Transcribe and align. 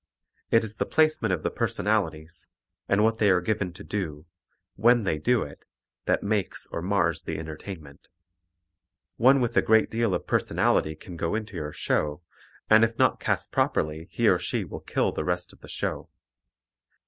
It 0.49 0.63
is 0.63 0.77
the 0.77 0.87
placement 0.87 1.31
of 1.31 1.43
the 1.43 1.51
personalities, 1.51 2.47
and 2.89 3.03
what 3.03 3.19
they 3.19 3.29
are 3.29 3.39
given 3.39 3.71
to 3.73 3.83
do 3.83 4.25
when 4.75 5.03
they 5.03 5.19
do 5.19 5.43
it 5.43 5.63
that 6.05 6.23
makes 6.23 6.65
or 6.71 6.81
mars 6.81 7.21
the 7.21 7.37
entertainment. 7.37 8.07
One 9.17 9.41
with 9.41 9.55
a 9.55 9.61
great 9.61 9.91
deal 9.91 10.15
of 10.15 10.25
personality 10.25 10.95
can 10.95 11.17
go 11.17 11.35
into 11.35 11.55
your 11.55 11.71
show, 11.71 12.23
and 12.67 12.83
if 12.83 12.97
not 12.97 13.19
cast 13.19 13.51
properly 13.51 14.07
he 14.09 14.27
or 14.27 14.39
she 14.39 14.65
will 14.65 14.79
kill 14.81 15.11
the 15.11 15.23
rest 15.23 15.53
of 15.53 15.59
the 15.61 15.67
show. 15.69 16.09